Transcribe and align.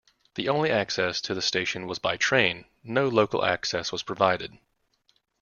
The 0.33 0.49
only 0.49 0.71
access 0.71 1.21
to 1.21 1.35
the 1.35 1.43
station 1.43 1.85
was 1.85 1.99
by 1.99 2.17
train; 2.17 2.65
no 2.83 3.07
local 3.07 3.45
access 3.45 3.91
was 3.91 4.01
provided. 4.01 4.57